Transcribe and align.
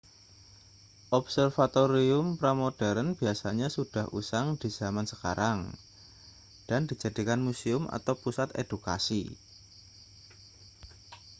observatorium 1.17 2.27
pramodern 2.41 3.07
biasanya 3.19 3.67
sudah 3.77 4.05
usang 4.19 4.47
di 4.61 4.65
zaman 4.79 5.05
sekarang 5.11 5.59
dan 6.69 6.81
dijadikan 6.89 7.37
museum 7.47 7.83
atau 7.97 8.13
pusat 8.23 8.49
edukasi 8.63 9.23